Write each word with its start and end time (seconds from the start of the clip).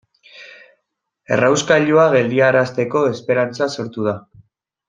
Errauskailua 1.35 2.07
geldiarazteko 2.15 3.07
esperantza 3.13 3.73
sortu 3.81 4.09
da. 4.11 4.19